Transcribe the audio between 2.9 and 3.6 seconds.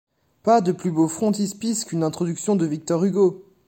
Hugo!